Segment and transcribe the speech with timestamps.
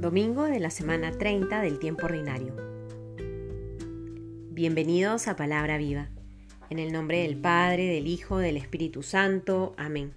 [0.00, 2.56] Domingo de la semana 30 del tiempo ordinario.
[4.50, 6.08] Bienvenidos a Palabra Viva.
[6.70, 9.74] En el nombre del Padre, del Hijo, del Espíritu Santo.
[9.76, 10.14] Amén.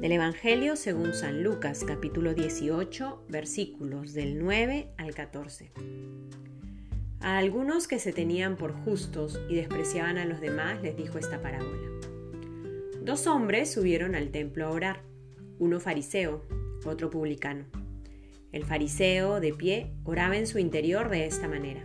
[0.00, 5.72] Del Evangelio según San Lucas, capítulo 18, versículos del 9 al 14.
[7.22, 11.42] A algunos que se tenían por justos y despreciaban a los demás les dijo esta
[11.42, 11.88] parábola.
[13.02, 15.00] Dos hombres subieron al templo a orar,
[15.58, 16.44] uno fariseo,
[16.84, 17.81] otro publicano.
[18.52, 21.82] El fariseo, de pie, oraba en su interior de esta manera.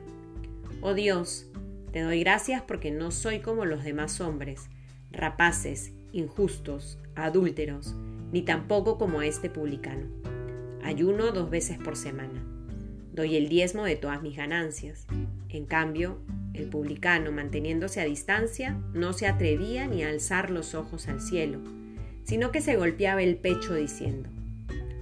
[0.82, 1.50] Oh Dios,
[1.92, 4.70] te doy gracias porque no soy como los demás hombres,
[5.12, 7.96] rapaces, injustos, adúlteros,
[8.32, 10.08] ni tampoco como este publicano.
[10.84, 12.44] Ayuno dos veces por semana.
[13.14, 15.08] Doy el diezmo de todas mis ganancias.
[15.50, 16.20] En cambio,
[16.54, 21.59] el publicano, manteniéndose a distancia, no se atrevía ni a alzar los ojos al cielo,
[22.24, 24.30] sino que se golpeaba el pecho diciendo,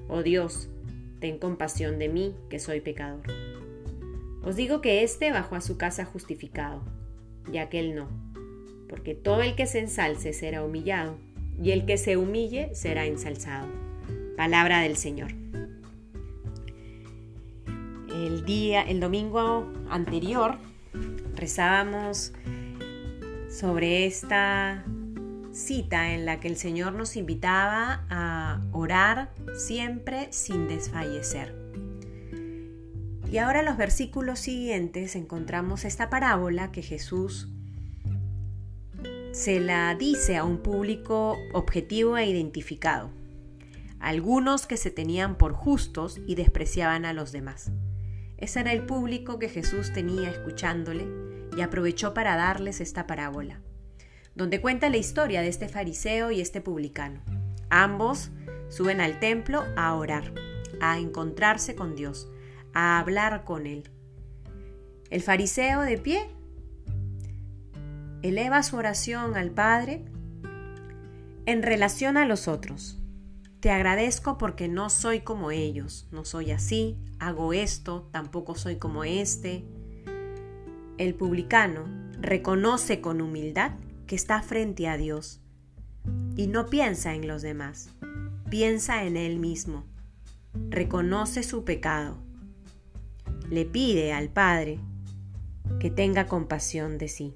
[0.07, 0.69] Oh Dios,
[1.19, 3.23] ten compasión de mí, que soy pecador.
[4.43, 6.83] Os digo que éste bajó a su casa justificado,
[7.51, 8.07] y aquel no,
[8.87, 11.17] porque todo el que se ensalce será humillado,
[11.61, 13.67] y el que se humille será ensalzado.
[14.37, 15.31] Palabra del Señor.
[18.09, 20.57] El día, el domingo anterior,
[21.35, 22.33] rezábamos
[23.49, 24.85] sobre esta
[25.55, 31.55] cita en la que el Señor nos invitaba a orar siempre sin desfallecer.
[33.31, 37.47] Y ahora en los versículos siguientes encontramos esta parábola que Jesús
[39.31, 43.09] se la dice a un público objetivo e identificado.
[43.99, 47.71] Algunos que se tenían por justos y despreciaban a los demás.
[48.37, 51.07] Ese era el público que Jesús tenía escuchándole
[51.57, 53.61] y aprovechó para darles esta parábola
[54.35, 57.21] donde cuenta la historia de este fariseo y este publicano.
[57.69, 58.31] Ambos
[58.69, 60.33] suben al templo a orar,
[60.81, 62.29] a encontrarse con Dios,
[62.73, 63.89] a hablar con Él.
[65.09, 66.29] El fariseo de pie
[68.21, 70.03] eleva su oración al Padre
[71.45, 72.99] en relación a los otros.
[73.61, 79.03] Te agradezco porque no soy como ellos, no soy así, hago esto, tampoco soy como
[79.03, 79.63] este.
[80.97, 81.85] El publicano
[82.19, 83.71] reconoce con humildad
[84.05, 85.41] que está frente a Dios
[86.35, 87.89] y no piensa en los demás,
[88.49, 89.85] piensa en él mismo,
[90.69, 92.17] reconoce su pecado,
[93.49, 94.79] le pide al Padre
[95.79, 97.33] que tenga compasión de sí.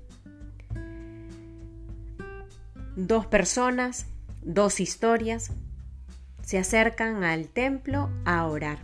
[2.96, 4.06] Dos personas,
[4.44, 5.52] dos historias,
[6.44, 8.80] se acercan al templo a orar,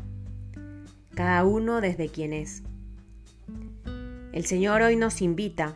[1.13, 2.63] cada uno desde quien es.
[4.34, 5.75] El Señor hoy nos invita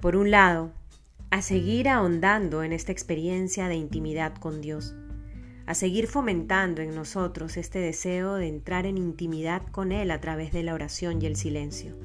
[0.00, 0.72] por un lado,
[1.30, 4.94] a seguir ahondando en esta experiencia de intimidad con Dios,
[5.66, 10.52] a seguir fomentando en nosotros este deseo de entrar en intimidad con Él a través
[10.52, 11.96] de la oración y el silencio,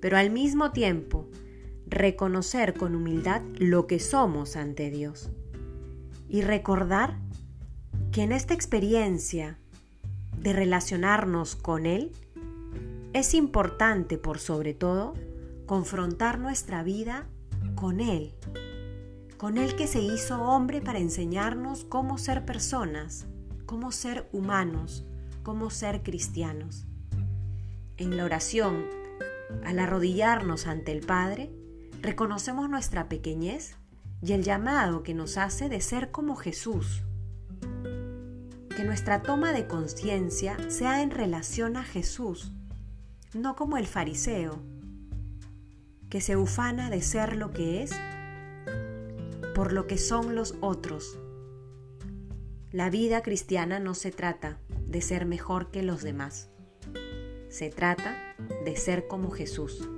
[0.00, 1.28] pero al mismo tiempo
[1.86, 5.30] reconocer con humildad lo que somos ante Dios
[6.28, 7.18] y recordar
[8.10, 9.58] que en esta experiencia
[10.36, 12.12] de relacionarnos con Él
[13.12, 15.14] es importante por sobre todo
[15.66, 17.26] confrontar nuestra vida
[17.74, 18.34] con Él,
[19.36, 23.26] con Él que se hizo hombre para enseñarnos cómo ser personas,
[23.66, 25.04] cómo ser humanos,
[25.42, 26.86] cómo ser cristianos.
[27.96, 28.84] En la oración,
[29.64, 31.52] al arrodillarnos ante el Padre,
[32.00, 33.76] reconocemos nuestra pequeñez
[34.22, 37.02] y el llamado que nos hace de ser como Jesús.
[38.76, 42.52] Que nuestra toma de conciencia sea en relación a Jesús,
[43.34, 44.62] no como el fariseo,
[46.12, 47.90] que se ufana de ser lo que es
[49.54, 51.18] por lo que son los otros.
[52.70, 56.50] La vida cristiana no se trata de ser mejor que los demás.
[57.48, 58.14] Se trata
[58.62, 59.88] de ser como Jesús.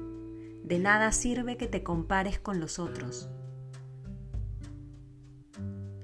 [0.62, 3.28] De nada sirve que te compares con los otros.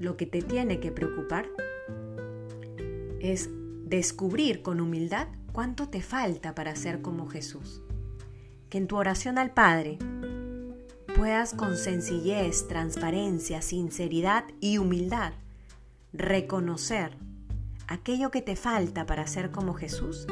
[0.01, 1.47] Lo que te tiene que preocupar
[3.21, 3.49] es
[3.85, 7.81] descubrir con humildad cuánto te falta para ser como Jesús
[8.71, 9.99] que en tu oración al Padre
[11.17, 15.33] puedas con sencillez, transparencia, sinceridad y humildad
[16.13, 17.17] reconocer
[17.89, 20.27] aquello que te falta para ser como Jesús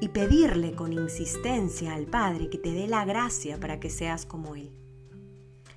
[0.00, 4.56] y pedirle con insistencia al Padre que te dé la gracia para que seas como
[4.56, 4.70] Él.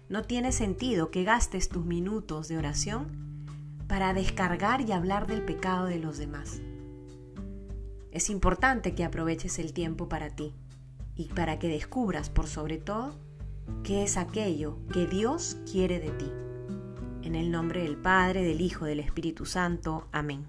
[0.10, 3.46] No tiene sentido que gastes tus minutos de oración
[3.88, 6.60] para descargar y hablar del pecado de los demás.
[8.12, 10.56] Es importante que aproveches el tiempo para ti
[11.20, 13.14] y para que descubras por sobre todo
[13.84, 16.32] qué es aquello que Dios quiere de ti.
[17.24, 20.08] En el nombre del Padre, del Hijo, del Espíritu Santo.
[20.14, 20.48] Amén.